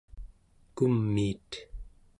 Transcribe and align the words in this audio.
kumiit 0.75 1.49